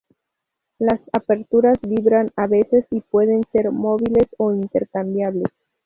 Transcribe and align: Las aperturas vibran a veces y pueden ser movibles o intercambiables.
Las 0.79 0.99
aperturas 1.13 1.77
vibran 1.83 2.31
a 2.35 2.47
veces 2.47 2.87
y 2.89 3.01
pueden 3.01 3.43
ser 3.53 3.69
movibles 3.71 4.25
o 4.39 4.51
intercambiables. 4.51 5.51